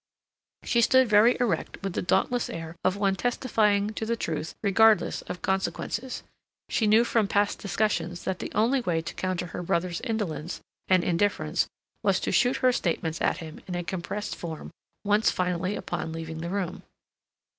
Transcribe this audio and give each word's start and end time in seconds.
She 0.63 0.81
stood 0.81 1.07
very 1.07 1.37
erect 1.39 1.83
with 1.83 1.93
the 1.93 2.01
dauntless 2.01 2.49
air 2.49 2.75
of 2.83 2.97
one 2.97 3.15
testifying 3.15 3.91
to 3.93 4.03
the 4.03 4.15
truth 4.17 4.55
regardless 4.63 5.21
of 5.21 5.43
consequences. 5.43 6.23
She 6.69 6.87
knew 6.87 7.03
from 7.03 7.27
past 7.27 7.59
discussions 7.59 8.23
that 8.23 8.39
the 8.39 8.51
only 8.55 8.81
way 8.81 9.03
to 9.03 9.13
counter 9.13 9.45
her 9.53 9.61
brother's 9.61 10.01
indolence 10.01 10.59
and 10.87 11.03
indifference 11.03 11.67
was 12.01 12.19
to 12.21 12.31
shoot 12.31 12.57
her 12.65 12.71
statements 12.71 13.21
at 13.21 13.37
him 13.37 13.61
in 13.67 13.75
a 13.75 13.83
compressed 13.83 14.35
form 14.35 14.71
once 15.03 15.29
finally 15.29 15.75
upon 15.75 16.11
leaving 16.13 16.39
the 16.39 16.49
room. 16.49 16.81